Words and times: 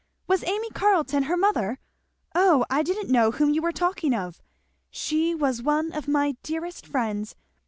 Was 0.25 0.43
Amy 0.45 0.71
Carleton 0.71 1.25
her 1.25 1.37
mother? 1.37 1.77
O 2.33 2.65
I 2.71 2.81
didn't 2.81 3.11
know 3.11 3.29
whom 3.29 3.51
you 3.51 3.61
were 3.61 3.71
talking 3.71 4.15
of. 4.15 4.41
She 4.89 5.35
was 5.35 5.61
one 5.61 5.91
of 5.93 6.07
my 6.07 6.37
dearest 6.41 6.87
friends. 6.87 7.35